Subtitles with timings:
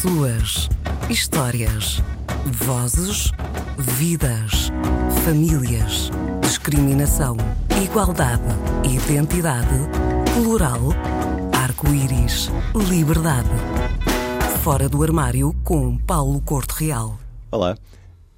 [0.00, 0.68] Pessoas,
[1.10, 2.00] histórias,
[2.46, 3.32] vozes,
[3.76, 4.70] vidas,
[5.24, 7.36] famílias, discriminação,
[7.82, 8.44] igualdade,
[8.84, 9.74] identidade,
[10.34, 10.90] plural,
[11.52, 12.48] arco-íris,
[12.88, 13.48] liberdade.
[14.62, 17.18] Fora do armário com Paulo Corte Real.
[17.50, 17.76] Olá,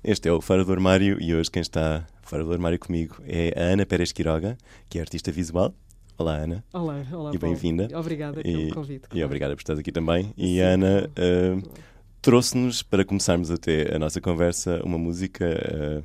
[0.02, 3.52] este é o Fora do Armário e hoje quem está fora do armário comigo é
[3.54, 4.56] a Ana Pérez Quiroga,
[4.88, 5.74] que é artista visual.
[6.20, 6.62] Olá, Ana.
[6.74, 7.30] Olá, olá.
[7.34, 7.88] E bem-vinda.
[7.98, 9.08] Obrigada pelo e, convite.
[9.08, 9.18] Claro.
[9.18, 10.34] E obrigada por estar aqui também.
[10.36, 10.60] E Sim.
[10.60, 11.70] Ana uh,
[12.20, 16.04] trouxe-nos, para começarmos até a nossa conversa, uma música uh,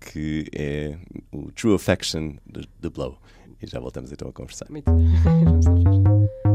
[0.00, 0.96] que é
[1.30, 3.18] o True Affection de The Blow.
[3.60, 4.66] E já voltamos então a conversar.
[4.70, 5.06] Muito bem.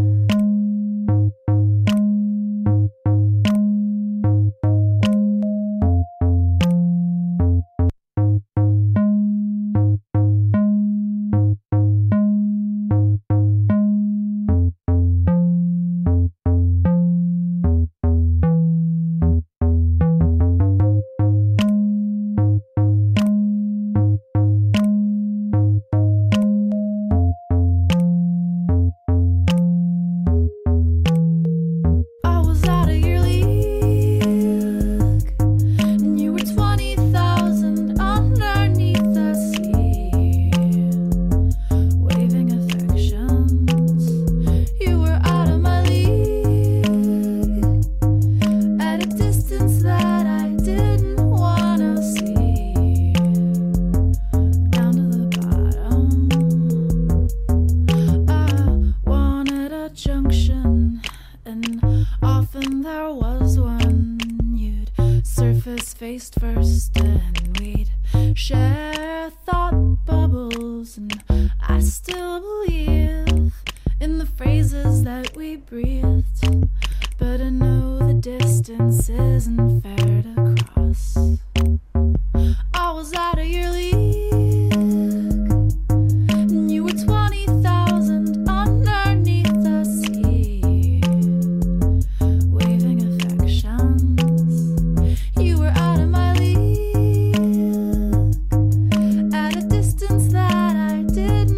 [101.15, 101.54] did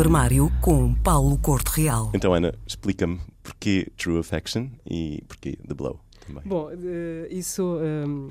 [0.00, 2.10] Vamos Paulo Corte Real.
[2.14, 6.42] Então, Ana, explica-me porquê True Affection e porquê The Blow também.
[6.46, 6.70] Bom,
[7.28, 7.62] isso.
[7.62, 8.30] Um,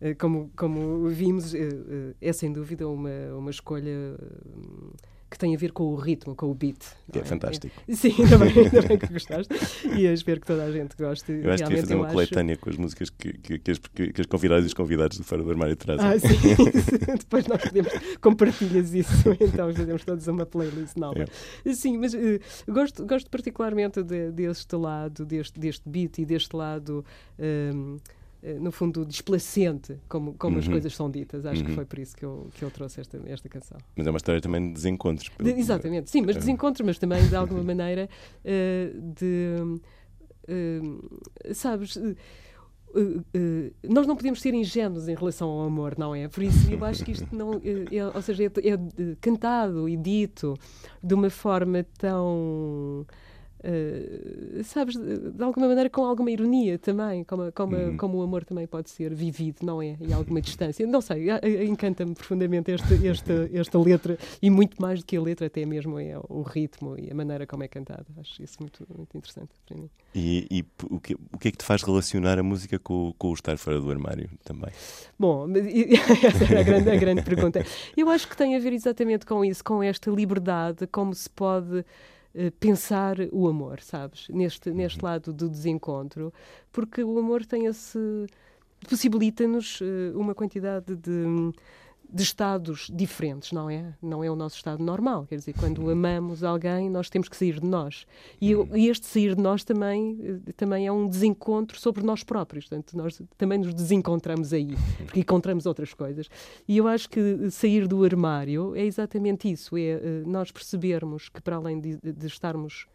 [0.00, 4.16] eh, como, como vimos, eh, eh, é sem dúvida uma, uma escolha
[4.46, 4.92] hum,
[5.34, 6.78] que tem a ver com o ritmo, com o beat.
[7.10, 7.74] Que é, é, fantástico.
[7.88, 9.52] É, sim, ainda bem, ainda bem que gostaste.
[9.96, 11.32] E espero que toda a gente goste.
[11.32, 14.20] Eu acho que ia fazer uma coletânea com as músicas que, que, que, as, que,
[14.20, 16.06] as convidadas e os convidados do Fora do Armário trazem.
[16.06, 16.28] Ah, sim.
[17.18, 21.24] Depois nós podemos, compartilhas isso, então fazemos todos uma playlist nova.
[21.64, 21.72] É.
[21.74, 22.18] Sim, mas uh,
[22.68, 27.04] gosto, gosto particularmente de, deste lado, deste, deste beat e deste lado.
[27.38, 28.23] Um, eh,
[28.60, 30.60] no fundo, desplacente, como, como uhum.
[30.60, 31.46] as coisas são ditas.
[31.46, 31.66] Acho uhum.
[31.66, 33.78] que foi por isso que eu, que eu trouxe esta, esta canção.
[33.96, 35.30] Mas é uma história também de desencontros.
[35.38, 38.08] De, exatamente, sim, mas desencontros, mas também de alguma maneira
[38.44, 39.80] uh, de
[41.54, 41.98] sabes,
[42.94, 46.28] Uh, uh, nós não podemos ser ingênuos em relação ao amor, não é?
[46.28, 49.96] Por isso eu acho que isto não, é, é, ou seja, é, é, cantado e
[49.96, 50.56] dito
[51.02, 53.04] de uma forma tão
[53.64, 57.96] Uh, sabes, de alguma maneira com alguma ironia também, como, como, uhum.
[57.96, 59.96] como o amor também pode ser vivido, não é?
[60.00, 60.86] E alguma distância.
[60.86, 61.28] Não sei,
[61.66, 65.98] encanta-me profundamente esta, esta, esta letra e muito mais do que a letra, até mesmo
[65.98, 68.04] é o ritmo e a maneira como é cantada.
[68.18, 69.88] Acho isso muito, muito interessante para mim.
[70.14, 73.30] E, e o, que, o que é que te faz relacionar a música com, com
[73.30, 74.70] o estar fora do armário também?
[75.18, 75.46] Bom,
[76.22, 77.64] essa é a grande, a grande pergunta.
[77.96, 81.78] Eu acho que tem a ver exatamente com isso, com esta liberdade, como se pode
[81.78, 81.84] eh,
[82.58, 84.28] pensar o amor, sabes?
[84.28, 85.08] Neste, neste uhum.
[85.08, 86.32] lado do desencontro,
[86.72, 87.98] porque o amor tem esse.
[88.88, 89.84] possibilita-nos uh,
[90.18, 91.52] uma quantidade de
[92.14, 93.92] de estados diferentes, não é?
[94.00, 95.26] Não é o nosso estado normal.
[95.26, 98.06] Quer dizer, quando amamos alguém, nós temos que sair de nós.
[98.40, 102.68] E, e este sair de nós também, eh, também é um desencontro sobre nós próprios.
[102.68, 106.28] Portanto, nós também nos desencontramos aí, porque encontramos outras coisas.
[106.68, 111.42] E eu acho que sair do armário é exatamente isso: é eh, nós percebermos que,
[111.42, 112.86] para além de, de estarmos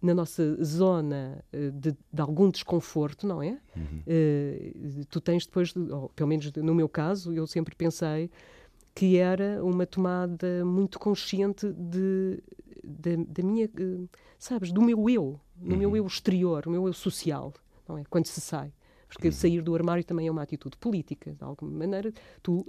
[0.00, 3.58] na nossa zona uh, de, de, algum desconforto, não é?
[3.74, 4.02] Uhum.
[4.06, 8.30] Uh, tu tens depois, de, ou, pelo menos no meu caso, eu sempre pensei
[8.94, 12.42] que era uma tomada muito consciente de,
[12.84, 14.08] de da minha, uh,
[14.38, 15.78] sabes, do meu eu, do uhum.
[15.78, 17.52] meu eu exterior, o meu eu social,
[17.88, 18.04] não é?
[18.08, 18.72] Quando se sai.
[19.08, 19.32] Porque uhum.
[19.32, 21.32] sair do armário também é uma atitude política.
[21.32, 22.12] De alguma maneira,
[22.42, 22.66] tu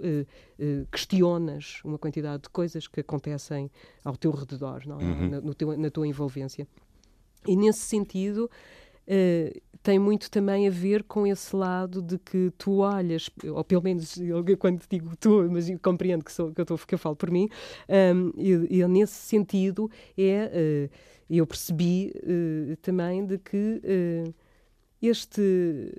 [0.88, 3.68] questionas uma quantidade de coisas que acontecem
[4.04, 5.04] ao teu redor, não é?
[5.04, 5.40] Uhum.
[5.42, 6.66] Na, teu, na tua envolvência.
[7.48, 8.50] E nesse sentido,
[9.06, 13.82] uh, tem muito também a ver com esse lado de que tu olhas, ou pelo
[13.82, 17.16] menos eu, quando digo tu, mas compreendo que, sou, que, eu, tô, que eu falo
[17.16, 17.48] por mim,
[17.88, 20.96] um, e, e, nesse sentido é, uh,
[21.30, 23.82] eu percebi uh, também de que
[25.00, 25.90] este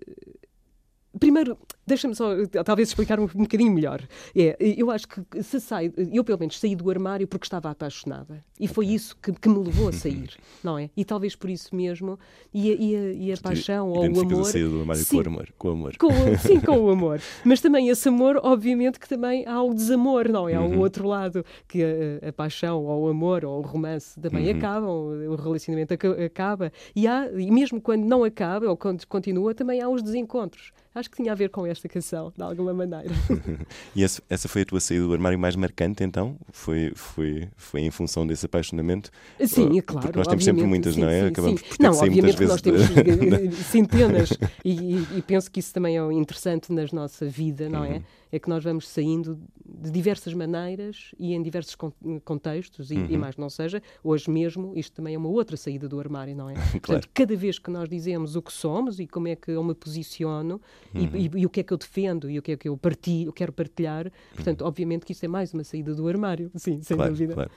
[1.18, 1.58] Primeiro,
[1.90, 2.30] deixa-me só
[2.64, 4.02] talvez explicar um, um bocadinho melhor.
[4.36, 8.44] É, eu acho que se sai, eu pelo menos saí do armário porque estava apaixonada.
[8.60, 10.90] E foi isso que, que me levou a sair, não é?
[10.96, 12.20] E talvez por isso mesmo,
[12.54, 14.46] e a, e a, e a paixão ou o amor.
[14.46, 15.50] sair do armário sim, com o amor.
[15.58, 15.98] Com o amor.
[15.98, 17.22] Com, sim, com o amor.
[17.44, 20.56] Mas também esse amor, obviamente, que também há o desamor, não é?
[20.56, 20.80] Há o uhum.
[20.80, 24.58] outro lado, que a, a, paixão ou o amor ou o romance também uhum.
[24.58, 24.90] acabam,
[25.32, 26.72] o relacionamento acaba.
[26.96, 31.10] E, há, e mesmo quando não acaba ou quando continua, também há os desencontros acho
[31.10, 33.10] que tinha a ver com esta canção, de alguma maneira.
[33.96, 36.36] e essa, essa, foi a tua saída do armário mais marcante, então?
[36.52, 39.12] Foi, foi, foi em função desse apaixonamento?
[39.46, 40.08] Sim, é claro.
[40.08, 41.22] Porque nós temos sempre muitas, sim, não é?
[41.22, 41.68] Sim, Acabamos sim.
[41.68, 43.56] por ter não, obviamente que nós temos de...
[43.64, 44.30] centenas,
[44.66, 47.90] e, e, penso que isso também é interessante na nossa vida, não é?
[47.90, 47.96] uhum.
[47.96, 48.02] é?
[48.32, 51.76] É que nós vamos saindo de diversas maneiras e em diversos
[52.24, 53.08] contextos, e, uhum.
[53.10, 56.50] e, mais não seja, hoje mesmo, isto também é uma outra saída do armário, não
[56.50, 56.54] é?
[56.80, 56.82] claro.
[56.82, 59.74] Portanto, cada vez que nós dizemos o que somos e como é que eu me
[59.74, 60.62] posiciono
[60.94, 61.10] uhum.
[61.14, 62.78] e, e, e, o que é que eu defendo e o que é que eu
[62.78, 64.68] partilho, quero partilhar, portanto, uhum.
[64.68, 67.34] obviamente que isto é mais uma saída do armário, sim, sem claro, dúvida.
[67.34, 67.52] Claro.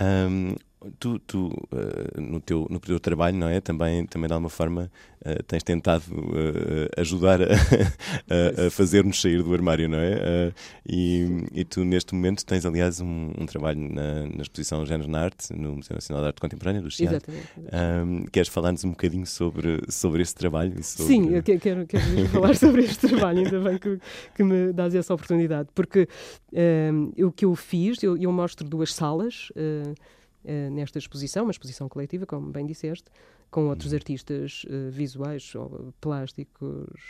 [0.00, 0.56] Um,
[0.98, 3.60] tu, tu uh, no, teu, no teu trabalho, não é?
[3.60, 4.90] Também, também de alguma forma,
[5.24, 7.46] uh, tens tentado uh, ajudar a,
[8.64, 10.52] a, a fazer-nos sair do armário, não é?
[10.86, 15.20] E, e, tu, neste momento, tens, aliás, um, um trabalho na, na exposição Géneros na
[15.20, 17.16] Arte, no Museu Nacional de Arte Contemporânea do Chiado.
[17.16, 17.48] Exatamente.
[17.72, 20.82] Um, queres falar-nos um bocadinho sobre, sobre esse trabalho?
[20.82, 21.12] Sobre...
[21.12, 23.98] Sim, eu quero, quero falar sobre este trabalho, ainda bem que,
[24.34, 26.08] que me dás essa oportunidade, porque
[26.52, 29.50] um, o que eu fiz, eu, eu mostro duas salas.
[29.92, 33.10] Uh, uh, nesta exposição, uma exposição coletiva, como bem disseste,
[33.50, 33.96] com outros uhum.
[33.96, 37.00] artistas uh, visuais ou plásticos,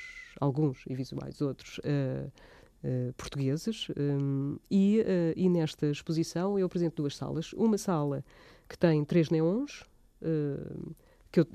[0.40, 1.78] alguns e visuais, outros.
[1.78, 2.30] Uh,
[3.16, 5.02] portugueses um, e,
[5.35, 7.52] e nesta exposição eu apresento duas salas.
[7.54, 8.25] Uma sala
[8.68, 9.83] que tem três neons,
[11.33, 11.47] que eu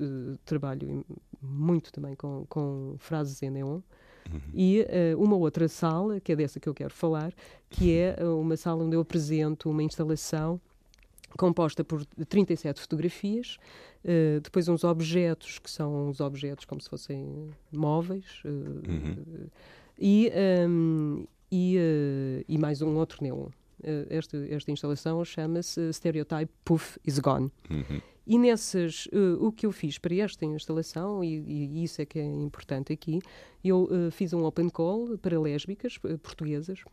[0.44, 1.06] trabalho
[1.40, 3.80] muito também com, com frases em neon,
[4.30, 4.40] Uhum.
[4.54, 4.82] E
[5.14, 7.32] uh, uma outra sala, que é dessa que eu quero falar,
[7.70, 10.60] que é uma sala onde eu apresento uma instalação
[11.36, 13.56] composta por 37 fotografias,
[14.04, 19.46] uh, depois uns objetos que são uns objetos como se fossem móveis, uh, uhum.
[19.98, 20.32] e,
[20.68, 23.48] um, e, uh, e, mais um outro neon.
[24.08, 27.50] esta, esta instalação chama-se Stereotype Poof is Gone.
[27.70, 28.00] Uhum.
[28.24, 29.08] E nessas,
[29.40, 33.18] o que eu fiz para esta instalação, e, e isso é que é importante aqui,
[33.64, 36.84] eu fiz um open call para lésbicas portuguesas,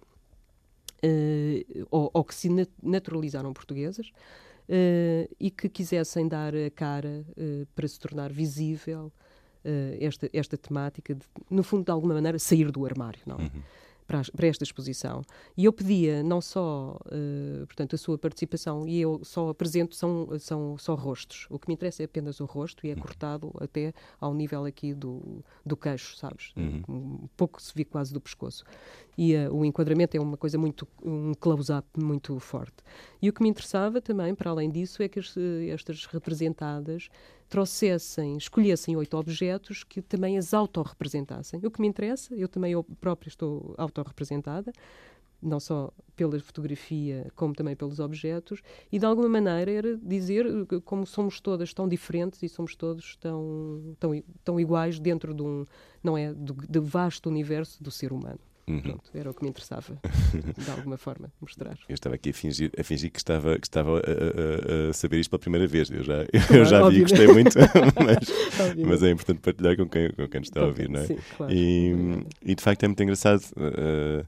[1.04, 2.50] uh, ou, ou, que se
[2.82, 9.12] naturalizaram portuguesas uh, e que quisessem dar a cara uh, para se tornar visível
[10.00, 13.42] esta, esta temática, de, no fundo, de alguma maneira, sair do armário, não é?
[13.42, 13.62] Uhum.
[14.10, 15.22] Para, para, esta exposição.
[15.56, 20.28] E eu pedia não só, uh, portanto, a sua participação, e eu só apresento, são,
[20.40, 21.46] são só rostos.
[21.48, 24.96] O que me interessa é apenas o rosto e é cortado até ao nível aqui
[24.96, 26.52] do, do queixo, sabes?
[26.58, 26.82] Uhum.
[26.90, 28.64] Um pouco se vê quase do pescoço.
[29.16, 32.78] E uh, o enquadramento é uma coisa muito, um close-up muito forte.
[33.22, 35.36] E o que me interessava também, para além disso, é que as,
[35.70, 37.10] estas representadas
[37.50, 41.60] trouxessem, escolhessem oito objetos que também as autorrepresentassem.
[41.64, 44.72] O que me interessa, eu também eu própria estou autorrepresentada,
[45.42, 50.46] não só pela fotografia, como também pelos objetos, e de alguma maneira era dizer
[50.86, 55.66] como somos todas tão diferentes e somos todos tão, tão, tão iguais dentro de um,
[56.04, 58.40] não é, do, do vasto universo do ser humano.
[58.70, 58.82] Uhum.
[58.82, 60.00] Pronto, era o que me interessava,
[60.56, 61.76] de alguma forma, mostrar.
[61.90, 65.20] Eu estava aqui a fingir, a fingir que estava, que estava a, a, a saber
[65.20, 65.90] isto pela primeira vez.
[65.90, 66.24] Eu já,
[66.56, 67.58] eu já vi e gostei muito,
[68.06, 71.06] mas, mas, é importante partilhar com quem, com quem está a ouvir, não é?
[71.08, 71.52] Sim, claro.
[71.52, 71.96] E,
[72.44, 73.42] e de facto é muito engraçado.
[73.58, 74.26] Uh, eh,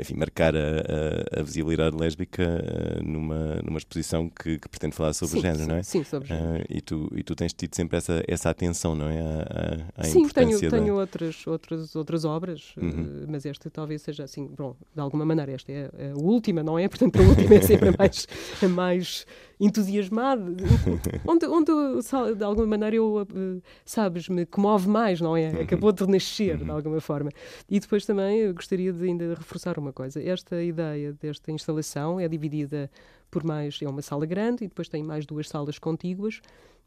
[0.00, 5.12] enfim, marcar a, a, a visibilidade lésbica uh, numa, numa exposição que, que, pretende falar
[5.12, 5.82] sobre sim, o género, sim, não é?
[5.82, 6.62] Sim, sobre o género.
[6.62, 9.20] Uh, e, tu, e tu tens tido sempre essa, essa atenção, não é?
[9.20, 10.70] À, à sim, tenho, da...
[10.70, 12.88] tenho outras, outras, outras obras, uhum.
[12.88, 16.62] uh, mas esta talvez seja assim, bom, de alguma maneira, esta é, é a última,
[16.62, 16.88] não é?
[16.88, 18.26] Portanto, a última é sempre a mais,
[18.62, 19.26] a mais
[19.58, 20.44] entusiasmada,
[21.26, 21.72] onde, onde
[22.36, 23.26] de alguma maneira eu,
[23.84, 25.50] sabes, me comove mais, não é?
[25.50, 25.60] Uhum.
[25.62, 26.64] Acabou de renascer, uhum.
[26.64, 27.30] de alguma forma.
[27.68, 30.22] E depois também gostaria de ainda reforçar uma coisa.
[30.22, 32.90] Esta ideia desta instalação é dividida
[33.30, 36.40] por mais, é uma sala grande e depois tem mais duas salas contíguas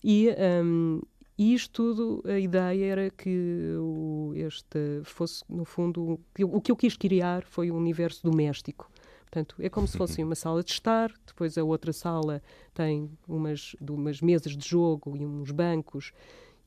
[0.03, 0.29] e
[0.63, 1.01] um,
[1.39, 6.75] e isto tudo, a ideia era que o, este fosse, no fundo, o que eu
[6.75, 8.91] quis criar foi um universo doméstico.
[9.29, 12.41] Portanto, é como se fosse uma sala de estar, depois a outra sala
[12.73, 16.11] tem umas, umas mesas de jogo e uns bancos,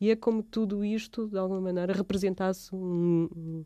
[0.01, 3.65] e é como tudo isto, de alguma maneira, representasse um, um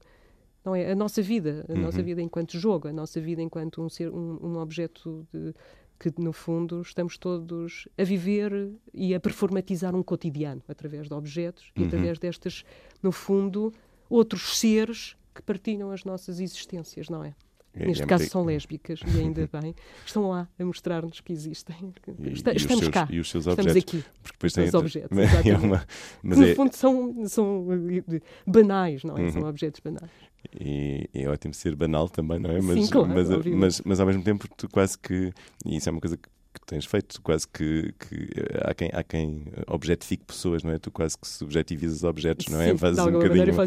[0.65, 1.81] não é a nossa vida, a uhum.
[1.81, 5.55] nossa vida enquanto jogo, a nossa vida enquanto um ser, um, um objeto de,
[5.99, 11.71] que no fundo estamos todos a viver e a performatizar um cotidiano através de objetos
[11.77, 11.85] uhum.
[11.85, 12.65] e através destes,
[13.01, 13.73] no fundo,
[14.11, 17.35] outros seres que partilham as nossas existências, não é?
[17.77, 21.77] Neste é caso são lésbicas e ainda bem, estão lá a mostrar-nos que existem.
[22.19, 23.07] E, estamos e seus, cá.
[23.11, 23.77] E os seus objetos.
[23.77, 24.11] Estamos aqui.
[24.23, 25.17] Porque depois tem, os objetos.
[25.47, 25.87] É uma,
[26.23, 26.55] mas no é...
[26.55, 27.67] fundo são, são
[28.47, 29.23] banais, não é?
[29.23, 29.31] Uhum.
[29.31, 30.11] São objetos banais.
[30.59, 32.61] E, é ótimo ser banal também, não é?
[32.61, 35.33] Mas, Sim, claro, mas, mas, mas, ao mesmo tempo tu quase que,
[35.65, 36.29] e isso é uma coisa que
[36.61, 38.31] que tens feito, quase que, que
[38.63, 40.79] há, quem, há quem objetifique pessoas, não é?
[40.79, 42.71] Tu quase que subjetivizas objetos, não é?
[42.71, 43.47] Sim, Fazes um bocadinho.
[43.57, 43.67] Como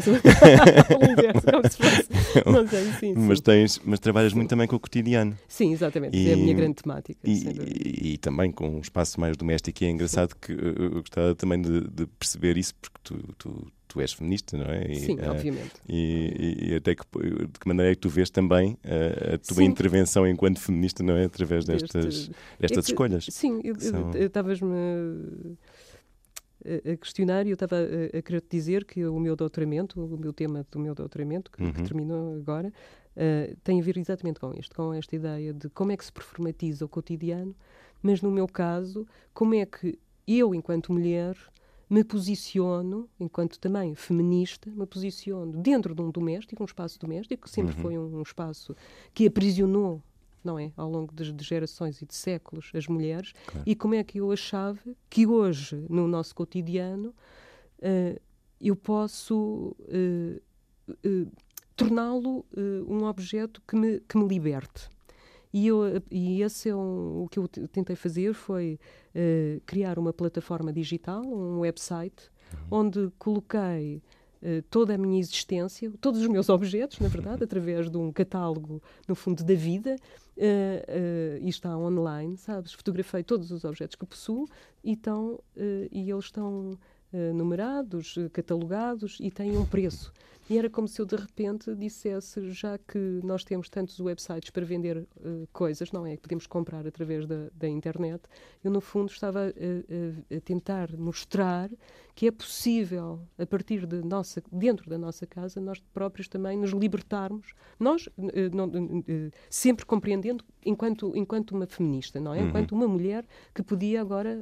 [1.70, 2.10] se fosse.
[2.46, 3.14] Não sei, sim, sim.
[3.16, 5.36] Mas, tens, mas trabalhas muito também com o cotidiano.
[5.48, 6.16] Sim, exatamente.
[6.16, 7.18] E, é a minha grande temática.
[7.24, 9.82] E, e, e, também com um espaço mais doméstico.
[9.82, 13.72] E é engraçado que eu, eu gostava também de, de, perceber isso, porque tu, tu
[13.90, 14.90] tu és feminista, não é?
[14.90, 15.72] E, Sim, uh, obviamente.
[15.88, 19.56] E, e, até que, de que maneira é que tu vês também uh, a tua
[19.56, 19.64] sim.
[19.64, 21.24] intervenção enquanto feminista, não é?
[21.24, 23.26] Através destas, destas é que, escolhas.
[23.28, 23.60] Sim,
[24.14, 24.76] estavas-me
[26.64, 30.18] a questionar e eu estava a, a querer te dizer que o meu doutoramento, o
[30.18, 31.72] meu tema do meu doutoramento, que, uhum.
[31.72, 35.92] que terminou agora, uh, tem a ver exatamente com isto, com esta ideia de como
[35.92, 37.54] é que se performatiza o cotidiano,
[38.02, 41.36] mas no meu caso, como é que eu, enquanto mulher,
[41.90, 47.50] me posiciono, enquanto também feminista, me posiciono dentro de um doméstico, um espaço doméstico, que
[47.50, 47.82] sempre uhum.
[47.82, 48.76] foi um, um, espaço
[49.12, 50.00] que aprisionou,
[50.44, 53.64] não é, ao longo de, de gerações e de séculos, as mulheres, claro.
[53.68, 54.78] e como é que eu achava
[55.10, 58.20] que hoje, no nosso cotidiano, uh,
[58.60, 60.40] eu posso uh,
[61.04, 61.32] uh,
[61.74, 62.44] torná-lo
[62.86, 64.88] um objeto que me, que me liberte.
[65.52, 68.78] E, eu, e esse é um, o que eu tentei fazer foi
[69.14, 72.78] uh, criar uma plataforma digital, um website, uhum.
[72.78, 74.00] onde coloquei
[74.42, 78.80] uh, toda a minha existência, todos os meus objetos, na verdade, através de um catálogo,
[79.08, 79.96] no fundo, da vida,
[80.36, 82.72] uh, e está online, sabes?
[82.72, 84.46] Fotografei todos os objetos que possuo
[84.84, 85.40] e, estão,
[85.90, 86.78] e eles estão
[87.12, 90.12] numerados, catalogados e têm um preço.
[90.50, 94.66] E era como se eu de repente dissesse, já que nós temos tantos websites para
[94.66, 96.16] vender uh, coisas, não é?
[96.16, 98.20] Que podemos comprar através da, da internet,
[98.64, 101.70] eu no fundo estava a, a, a, tentar mostrar
[102.16, 106.72] que é possível, a partir de nossa, dentro da nossa casa, nós próprios também nos
[106.72, 108.12] libertarmos, nós uh,
[108.52, 112.40] não, uh, sempre compreendendo enquanto, enquanto uma feminista, não é?
[112.40, 112.48] Uhum.
[112.48, 113.24] Enquanto uma mulher
[113.54, 114.36] que podia agora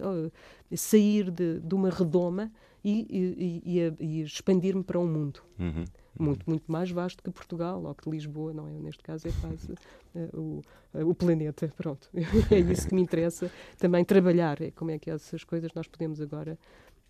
[0.74, 2.50] sair de, de uma redoma
[2.84, 5.42] e, e, e expandir-me para um mundo.
[5.58, 5.84] Uhum.
[6.18, 8.72] Muito, muito mais vasto que Portugal ou que Lisboa, não é?
[8.72, 10.62] Neste caso é quase uh, o,
[10.98, 11.72] uh, o planeta.
[11.78, 12.10] Pronto.
[12.50, 14.60] é isso que me interessa também trabalhar.
[14.60, 16.58] É como é que essas coisas nós podemos agora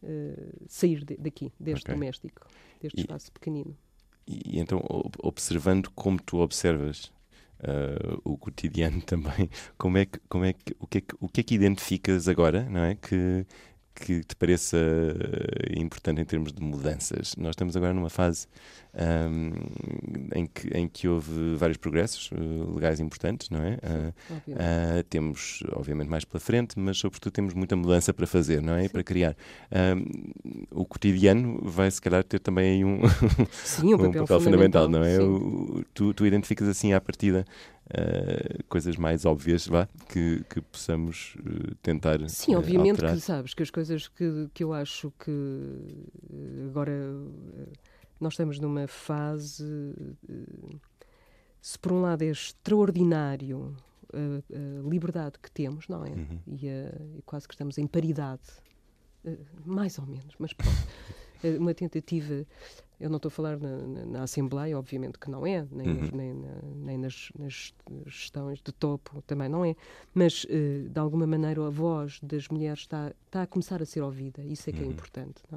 [0.03, 1.95] uh, sair de, daqui, deste okay.
[1.95, 2.47] doméstico,
[2.83, 3.75] deste espaço pequenino.
[4.27, 4.83] e então,
[5.23, 7.11] observando como tu observas
[7.61, 11.29] uh, o cotidiano também, como é que, como é que, o, que é que, o
[11.29, 12.95] que é que identificas agora, não é?
[12.95, 13.47] Que,
[13.99, 17.35] que te pareça eh, importante em termos de mudanças.
[17.37, 18.47] Nós estamos agora numa fase
[18.99, 19.53] um,
[20.35, 23.79] em, que, em que houve vários progressos uh, legais importantes, não é?
[24.45, 28.75] Sim, uh, temos, obviamente, mais pela frente, mas sobretudo temos muita mudança para fazer, não
[28.75, 28.85] é?
[28.85, 29.37] E para criar.
[30.71, 33.01] o cotidiano vai, se calhar, ter também aí um,
[33.53, 35.19] Sim, um, papel, um papel fundamental, fundamental, não é?
[35.21, 37.45] O, tu, tu identificas assim à partida
[37.89, 42.19] Uh, coisas mais óbvias vá, que, que possamos uh, tentar.
[42.29, 43.15] Sim, uh, obviamente alterar.
[43.15, 45.33] que sabes que as coisas que, que eu acho que
[46.69, 46.93] agora
[48.21, 49.65] nós estamos numa fase.
[51.61, 53.77] Se por um lado é extraordinário
[54.13, 56.11] a, a liberdade que temos, não é?
[56.11, 56.41] Uhum.
[56.47, 58.43] E, a, e, quase que estamos em paridade,
[59.65, 60.77] mais ou menos, mas pronto.
[61.61, 62.45] uma tentativa
[63.01, 66.11] eu não estou a falar na, na, na, Assembleia, obviamente que não é, nem, uhum.
[66.13, 67.73] nem, na, nem nas, nas,
[68.07, 69.77] gestões de topo também não é,
[70.13, 74.03] mas uh, de alguma maneira a voz das mulheres está, está a começar a ser
[74.03, 74.89] ouvida, isso é que é uhum.
[74.89, 75.43] é importante.
[75.53, 75.57] É?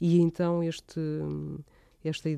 [0.00, 1.00] E então este,
[2.04, 2.28] esta,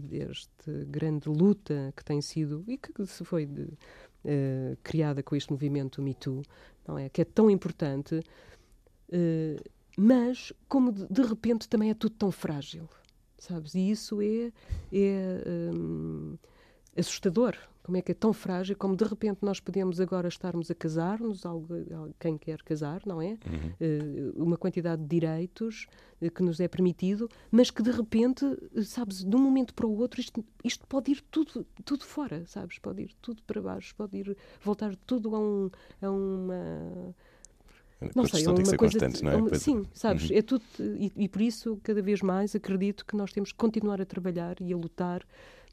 [0.87, 6.03] grande luta que tem sido, e que se foi de, uh, criada com este movimento
[6.03, 6.43] Me Too,
[6.87, 7.09] não é?
[7.09, 12.89] que é tão importante, uh, mas como de, de repente também é tudo tão frágil
[13.45, 13.75] sabes?
[13.75, 14.53] E isso é,
[14.93, 16.37] é hum,
[16.97, 17.57] assustador.
[17.83, 21.43] Como é que é tão frágil, como de repente nós podemos agora estarmos a casar-nos,
[22.19, 23.37] quem quer casar, não é?
[23.47, 24.33] Uhum.
[24.39, 25.87] Uh, uma quantidade de direitos
[26.23, 28.43] uh, que nos é permitido, mas que de repente,
[28.83, 32.79] sabes, de um momento para o outro, isto, isto pode ir tudo, tudo fora, sabes?
[32.79, 35.71] Pode ir tudo para baixo, pode ir voltar tudo a, um,
[36.01, 37.15] a uma
[38.15, 38.99] não sei, é uma coisa.
[38.99, 39.37] De, é?
[39.37, 40.37] uma, sim, sabes, uhum.
[40.37, 40.65] é tudo.
[40.79, 44.57] E, e, por isso, cada vez mais, acredito que nós temos que continuar a trabalhar
[44.61, 45.25] e a lutar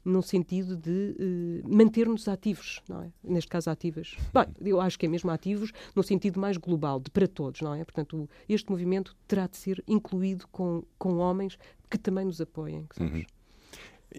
[0.04, 3.12] num sentido de uh, manter-nos ativos, não é?
[3.22, 4.16] Neste caso, ativas.
[4.32, 7.74] Bem, eu acho que é mesmo ativos no sentido mais global, de para todos, não
[7.74, 7.84] é?
[7.84, 13.26] Portanto, este movimento terá de ser incluído com, com homens que também nos apoiem, sabes?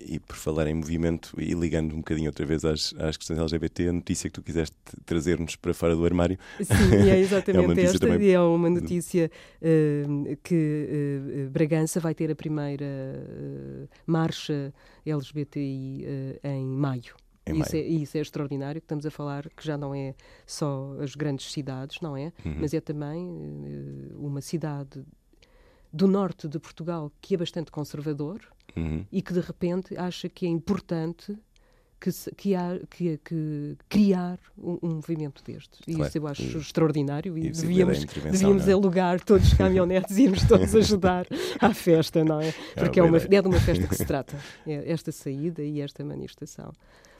[0.02, 3.90] E por falar em movimento e ligando um bocadinho outra vez às, às questões LGBT,
[3.90, 4.76] a notícia que tu quiseste
[5.06, 6.38] trazer-nos para fora do armário.
[6.62, 8.00] Sim, é exatamente é esta.
[8.00, 8.32] Também...
[8.32, 9.30] É uma notícia
[9.62, 14.74] uh, que uh, Bragança vai ter a primeira uh, marcha
[15.06, 16.06] LGBTI
[16.44, 17.16] em maio.
[17.46, 20.96] Em isso, é, isso é extraordinário, que estamos a falar que já não é só
[21.02, 22.32] as grandes cidades, não é?
[22.46, 22.56] Uhum.
[22.62, 23.30] Mas é também
[24.16, 25.04] uma cidade
[25.92, 28.40] do norte de Portugal que é bastante conservador
[28.76, 29.06] uhum.
[29.12, 31.38] e que de repente acha que é importante
[32.04, 35.80] que, que, há, que, que criar um, um, movimento destes.
[35.88, 36.10] E claro.
[36.10, 38.74] isso eu acho e, extraordinário e, e devíamos, devíamos é?
[38.74, 41.26] alugar todos os caminhonetes e irmos todos ajudar
[41.62, 42.50] à festa, não é?
[42.50, 45.80] é Porque é, uma, é de uma festa que se trata, é esta saída e
[45.80, 46.74] esta manifestação.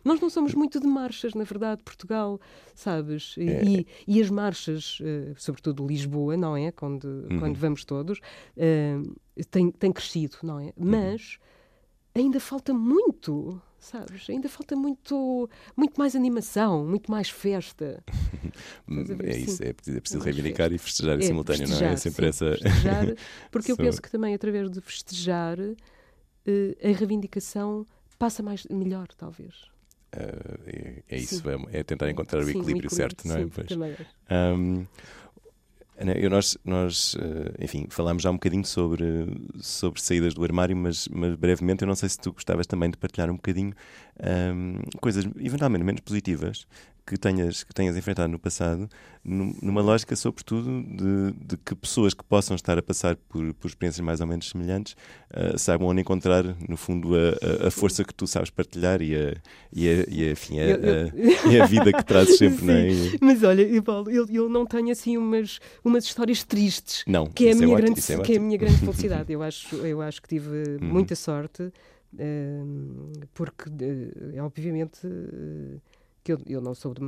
[0.04, 2.40] Nós não somos muito de marchas, na verdade, Portugal,
[2.76, 3.36] sabes?
[3.38, 3.86] E, é.
[4.08, 6.72] e, as marchas, uh, sobretudo Lisboa, não é?
[6.72, 7.40] Quando, uhum.
[7.40, 9.16] quando vamos todos, uh,
[9.50, 10.66] tem, tem crescido, não é?
[10.66, 10.74] Uhum.
[10.78, 11.38] Mas
[12.14, 14.30] ainda falta muito sabes?
[14.30, 18.02] Ainda falta muito, muito mais animação, muito mais festa.
[19.24, 20.76] é isso, é preciso, é preciso reivindicar festa.
[20.76, 21.94] e festejar é, em simultâneo, festejar, não é?
[21.94, 22.58] É sempre sim, essa.
[22.58, 23.16] Festejar,
[23.52, 25.76] porque eu penso que também através de festejar uh,
[26.82, 27.86] a reivindicação
[28.18, 29.73] passa mais melhor, talvez.
[30.14, 33.40] Uh, é, é, isso, é, é, tentar encontrar o equilíbrio, equilíbrio certo, não é?
[33.40, 33.68] Sim, pois.
[33.68, 33.96] também
[34.30, 34.86] um,
[36.16, 39.06] eu, nós, nós, eh, enfim, falámos já um bocadinho sobre,
[39.62, 42.98] sobre saídas do armário, mas, mas brevemente eu não sei se tu gostavas também de
[42.98, 43.74] partilhar um bocadinho
[44.54, 46.66] um, coisas eventualmente menos positivas
[47.06, 48.90] que tenhas, que tenhas enfrentado no passado,
[49.24, 54.04] numa lógica, sobretudo, de, de que pessoas que possam estar a passar por, por experiências
[54.06, 54.96] mais ou menos semelhantes
[55.32, 59.34] uh, saibam onde encontrar, no fundo, a, a, força que tu sabes partilhar e a,
[59.72, 62.88] e a, e a, enfim, a, a, e a vida que trazes sempre, não é?
[63.22, 67.50] Mas olha, Paulo, eu, eu não tenho assim umas, umas histórias tristes, não, que, é
[67.50, 69.32] a é minha é grande, ótimo, que é a minha grande felicidade.
[69.32, 70.88] eu, acho, eu acho que tive uhum.
[70.88, 75.00] muita sorte, uh, porque, uh, obviamente
[76.24, 77.02] que eu, eu não sou de,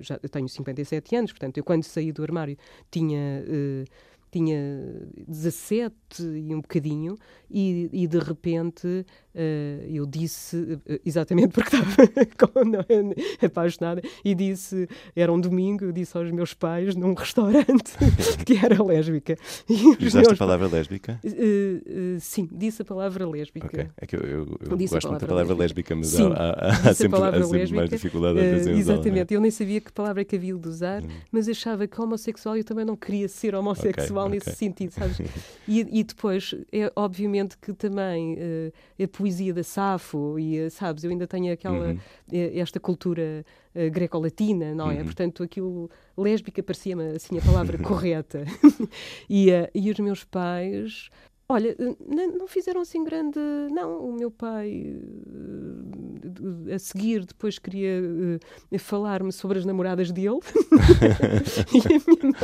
[0.00, 2.56] já tenho 57 anos, portanto, eu quando saí do armário
[2.90, 3.84] tinha uh,
[4.34, 4.58] tinha
[5.28, 7.16] 17 e um bocadinho,
[7.48, 12.02] e, e de repente uh, eu disse, uh, exatamente porque estava
[13.40, 17.92] é, apaixonada, e disse, era um domingo, eu disse aos meus pais num restaurante
[18.44, 19.36] que era lésbica.
[20.04, 21.20] E Usaste a palavra lésbica?
[21.24, 23.66] Uh, sim, disse a palavra lésbica.
[23.66, 23.88] Okay.
[23.96, 26.94] É que eu, eu, eu gosto muito da palavra lésbica, mas sim, há, há, há,
[26.94, 30.24] sempre, há sempre lésbica, mais dificuldade a fazer Exatamente, eu nem sabia que palavra é
[30.24, 31.08] que havia de usar, hum.
[31.30, 34.38] mas achava que homossexual eu também não queria ser homossexual igual Okay.
[34.38, 35.18] nesse sentido, sabes?
[35.66, 41.04] E, e depois, é obviamente que também eh, a poesia da Safo, e eh, sabes,
[41.04, 41.98] eu ainda tenho aquela, Uhum.
[42.32, 44.98] eh, esta cultura eh, greco-latina, não é?
[44.98, 45.04] Uhum.
[45.04, 48.44] Portanto, aquilo, lésbica parecia-me assim a palavra correta.
[49.28, 51.08] e, eh, e os meus pais.
[51.48, 51.74] Olha,
[52.38, 53.38] não fizeram assim grande.
[53.70, 54.98] Não, o meu pai
[56.72, 58.00] a seguir depois queria
[58.70, 60.40] eh, falar-me sobre as namoradas dele.
[61.74, 62.34] E a minha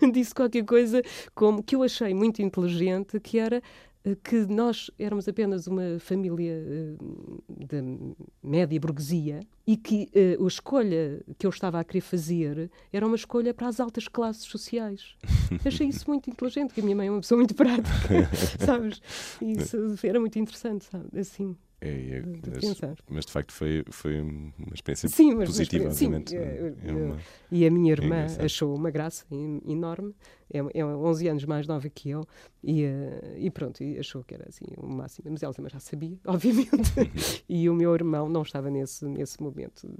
[0.00, 1.02] mãe disse qualquer coisa
[1.34, 3.62] como que eu achei muito inteligente, que era
[4.04, 6.96] eh, que nós éramos apenas uma família eh,
[7.66, 7.78] da
[8.42, 13.16] média burguesia e que eh, a escolha que eu estava a querer fazer era uma
[13.16, 15.16] escolha para as altas classes sociais.
[15.64, 17.88] Achei isso muito inteligente, que a minha mãe é uma pessoa muito prática,
[18.64, 19.00] sabes?
[19.40, 21.06] E Isso era muito interessante, sabe?
[21.18, 25.90] Assim, É, é, mas, mas, de facto foi, foi uma experiência Sim, mas- mas- positiva,
[25.90, 26.36] sim, obviamente.
[26.36, 27.18] é, É uma-
[27.50, 30.14] E a minha irmã achou uma graça en- enorme,
[30.52, 32.24] é, é 11 anos mais nova que eu,
[32.62, 35.28] e, eh, e pronto, e achou que era assim o máximo.
[35.30, 36.92] Mas ela também já sabia, obviamente.
[37.48, 39.51] e o meu irmão não estava nesse, nesse momento.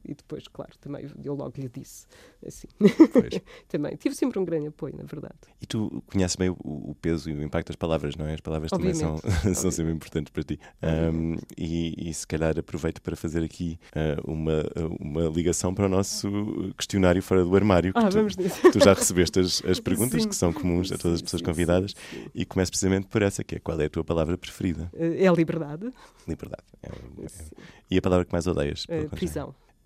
[0.04, 2.06] E depois, claro, também eu logo lhe disse.
[2.46, 2.66] Assim.
[3.68, 3.96] Também.
[3.96, 5.34] Tive sempre um grande apoio, na verdade.
[5.60, 8.34] E tu conheces bem o, o peso e o impacto das palavras, não é?
[8.34, 9.54] As palavras também são, Obviamente.
[9.58, 10.58] são sempre importantes para ti.
[10.82, 14.64] Um, e, e se calhar aproveito para fazer aqui uh, uma,
[15.00, 16.28] uma ligação para o nosso
[16.76, 17.92] questionário fora do armário.
[17.94, 18.60] Ah, tu, vamos nisso.
[18.72, 20.28] tu já recebeste as, as perguntas Sim.
[20.28, 23.44] que são comuns a todas as pessoas sim, convidadas sim, e começo precisamente por essa,
[23.44, 24.90] que é qual é a tua palavra preferida?
[24.94, 25.90] Eh, É a liberdade,
[26.26, 26.62] Liberdade.
[26.82, 27.28] É- é-.
[27.90, 28.86] E a palavra que mais odeias?
[28.86, 29.41] pelo Eh, prisão.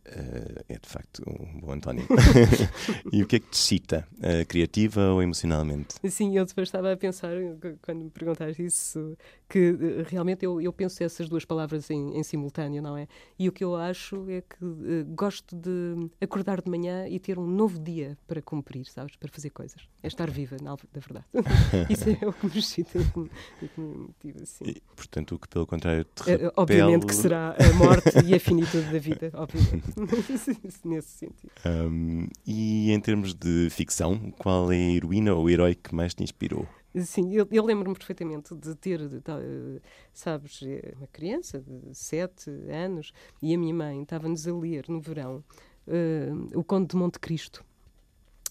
[0.08, 2.06] Uh, é de facto um bom António.
[3.12, 4.06] e o que é que te excita?
[4.18, 5.96] Uh, criativa ou emocionalmente?
[6.08, 9.16] Sim, eu depois estava a pensar, qu- quando me perguntaste isso,
[9.48, 13.08] que eh, realmente eu, eu penso essas duas palavras em, em simultâneo, não é?
[13.38, 17.36] E o que eu acho é que eh, gosto de acordar de manhã e ter
[17.38, 19.16] um novo dia para cumprir, sabes?
[19.16, 19.82] Para fazer coisas.
[20.02, 21.26] É estar viva, na, na verdade.
[21.90, 23.30] isso é o que me excita e que me,
[23.62, 24.64] e que me motiva, assim.
[24.66, 26.52] E, portanto, o que pelo contrário te Eh, repele...
[26.56, 29.95] Obviamente que será a morte e a finitude da vida, obviamente.
[30.84, 31.50] Nesse sentido.
[31.64, 36.22] Um, e em termos de ficção, qual é a heroína ou herói que mais te
[36.22, 36.66] inspirou?
[37.04, 39.80] Sim, eu, eu lembro-me perfeitamente de ter, de tal, eh,
[40.14, 44.98] sabes, eh, uma criança de sete anos e a minha mãe estava-nos a ler no
[44.98, 45.44] verão
[45.86, 47.62] eh, O Conde de Monte Cristo.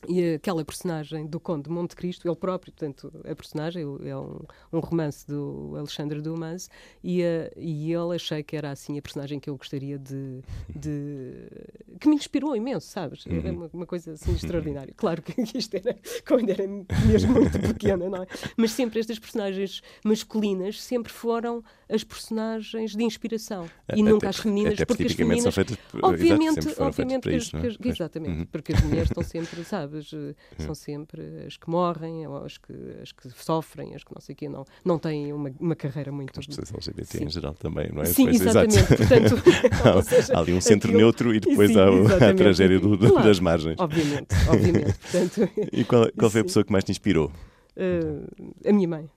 [0.09, 4.39] E aquela personagem do Conde de Monte Cristo, ele próprio, portanto, a personagem é um,
[4.73, 6.69] um romance do Alexandre Dumas
[7.03, 10.41] e, eh, e ele achei que era assim a personagem que eu gostaria de.
[10.69, 11.47] de-
[11.99, 13.25] que me inspirou imenso, sabes?
[13.27, 14.93] Era uma, uma coisa assim extraordinária.
[14.95, 15.95] Claro que isto era
[16.27, 16.63] quando era
[17.07, 18.27] mesmo muito pequena, não é?
[18.57, 24.37] Mas sempre estas personagens masculinas sempre foram as personagens de inspiração e Até nunca as
[24.37, 27.61] femininas, até porque as femininas são feitas por- exato, Obviamente, obviamente que, isso, é?
[27.61, 27.95] que Pois.
[27.95, 28.45] exatamente, Uhum.
[28.47, 32.73] porque as mulheres estão sempre, sabes, eh, são sempre as que morrem, ou as que,
[33.01, 36.11] as que sofrem, as que não sei o quê, não, não têm uma, uma carreira
[36.11, 36.39] muito.
[36.39, 37.23] As pessoas LGBT Sim.
[37.25, 38.05] em geral também, não é?
[38.05, 38.77] Sim, Pois, exatamente.
[38.77, 38.95] exato.
[38.97, 39.43] Portanto,
[39.95, 42.97] ou seja, há ali um centro aquilo- neutro e depois Sim, há a tragédia do-
[42.97, 43.27] do- Claro.
[43.27, 43.75] das margens.
[43.79, 44.93] Obviamente, obviamente.
[44.99, 47.31] Portanto, E qual, qual foi a pessoa que mais te inspirou?
[47.75, 49.09] eh, a minha mãe.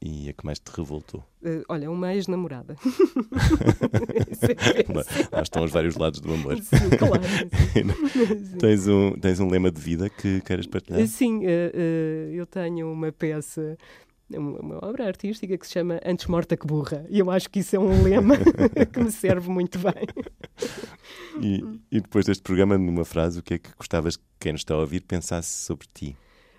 [0.00, 1.24] E a que mais te revoltou?
[1.42, 2.76] eh, olha, uma ex-namorada.
[5.32, 6.58] Lá, estão os vários lados do amor.
[6.58, 7.22] Sim, claro.
[8.50, 8.58] sim.
[8.58, 11.06] Tens, um, tens um lema de vida que queiras partilhar?
[11.06, 13.76] Sim, eh, eh, eu tenho uma peça,
[14.30, 17.06] uma, uma obra artística que se chama Antes Morta que Burra.
[17.08, 18.36] E eu acho que isso é um lema
[18.92, 20.06] que me serve muito bem.
[21.40, 24.60] E, e depois deste programa, numa frase, o que é que gostavas que quem nos
[24.60, 26.16] está a ouvir pensasse sobre ti?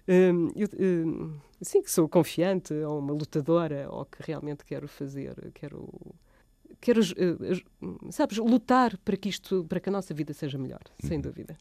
[0.08, 5.36] Hum, eu, hum, sim, que sou confiante, ou uma lutadora, ou que realmente quero fazer,
[5.54, 5.88] quero.
[6.80, 7.62] Quero, eh,
[8.12, 11.58] sabes, lutar para que isto, para que a nossa vida seja melhor, sem dúvida.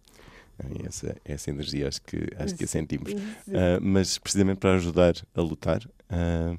[0.78, 3.12] E essa, essa energia acho que, acho que a sentimos.
[3.48, 5.80] Ah, mas precisamente para ajudar a lutar,
[6.10, 6.54] ah,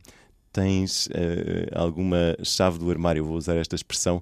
[0.51, 3.19] tens ah, alguma chave do armário?
[3.21, 4.21] Eu vou usar esta expressão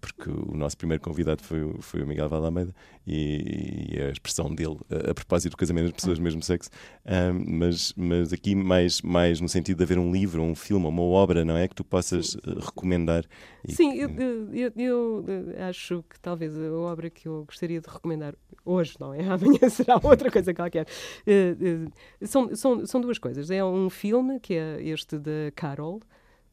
[0.00, 2.74] porque o nosso primeiro convidado foi, o- foi o Miguel Valameda
[3.06, 6.70] e, e a expressão dele ah, a propósito do casamento das pessoas do mesmo sexo.
[7.04, 11.02] Ah, mas, mas aqui mais, mais no sentido de haver um livro, um filme, uma
[11.02, 11.68] obra, não é?
[11.68, 13.24] Que tu possas ah, recomendar.
[13.66, 15.24] e Sim, que- eu, eu- eu,
[15.56, 19.20] eh, acho que talvez a obra que eu gostaria de recomendar hoje, não é?
[19.28, 20.86] Amanhã será outra coisa qualquer.
[21.26, 21.56] Eh,
[22.20, 23.50] eh, são, são, são duas coisas.
[23.50, 26.00] É um filme que é este da Carol.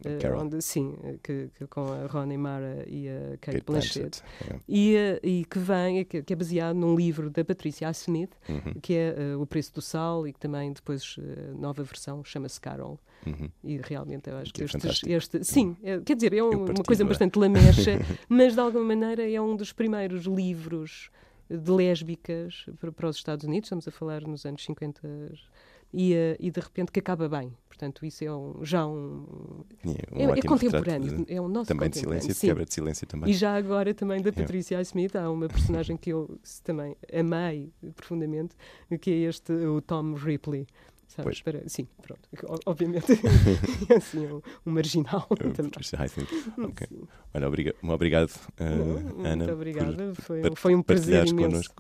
[0.10, 0.42] Eh, Carol.
[0.44, 4.22] Onde, sim, eh, que, que com a Rooney Mara e a Kate, Kate Blanchett.
[4.50, 4.56] É.
[4.68, 7.90] E, eh, e que vem, que, que é baseado num livro da Patricia.
[7.92, 11.84] Smith, Uhum, que é eh, O Preço do Sal, e que também depois a nova
[11.84, 13.00] versão chama-se Carol.
[13.26, 13.50] uhum.
[13.64, 15.12] E realmente eu acho Que que, é fantástico.
[15.12, 17.92] este, sim, é- quer dizer, é um- uma partilho coisa bastante lamecha,
[18.30, 21.10] mas de alguma maneira é um dos primeiros livros
[21.50, 23.68] de lésbicas para, para os Estados Unidos.
[23.68, 25.02] Estamos a falar nos anos 50,
[25.94, 27.54] e, uh, e de repente que acaba bem.
[27.74, 29.66] Portanto, isso é um, já um.
[29.84, 32.72] É, um é, é contemporâneo, de, é o nosso Também de silêncio, de quebra de
[32.72, 33.32] silêncio também.
[33.32, 34.82] E já agora também da Patricia é.
[34.84, 38.56] Smith, há uma personagem que eu também amei profundamente,
[39.02, 40.68] que é este, o Tom Ripley.
[41.16, 42.22] Sabes, para, sim, pronto.
[42.66, 43.14] Obviamente,
[43.90, 45.54] é assim, um, um marginal também.
[46.74, 46.88] Okay.
[47.34, 49.36] Olha, obriga obrigado, uh, Não, Ana.
[49.36, 51.72] Muito obrigada, foi, foi um prazer imenso.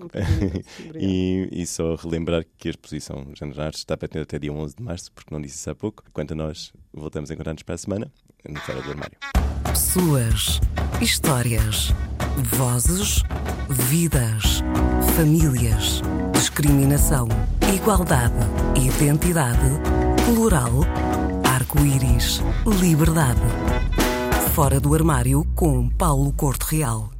[0.95, 5.11] e, e só relembrar que a exposição Jandares está patente até dia 11 de março,
[5.11, 6.03] porque não disse isso há pouco.
[6.13, 8.11] Quanto a nós, voltamos a encontrar-nos para a semana,
[8.47, 9.17] no Fora do Armário.
[9.63, 10.59] Pessoas,
[11.01, 11.89] histórias,
[12.37, 13.23] vozes,
[13.69, 14.63] vidas,
[15.15, 16.01] famílias,
[16.33, 17.27] discriminação,
[17.73, 18.33] igualdade,
[18.75, 19.79] identidade,
[20.25, 20.71] plural,
[21.43, 23.41] arco-íris, liberdade.
[24.53, 27.12] Fora do armário com Paulo Corte Real.